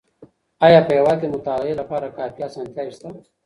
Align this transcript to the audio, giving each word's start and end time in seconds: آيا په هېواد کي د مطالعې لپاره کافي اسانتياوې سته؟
آيا 0.65 0.79
په 0.85 0.91
هېواد 0.97 1.17
کي 1.21 1.27
د 1.29 1.33
مطالعې 1.35 1.73
لپاره 1.81 2.15
کافي 2.17 2.41
اسانتياوې 2.47 2.93
سته؟ 2.97 3.09